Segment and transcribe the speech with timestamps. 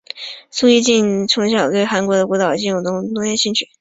[0.49, 3.69] 苏一晋从小能歌善舞对韩国音乐及舞蹈有浓厚的兴趣。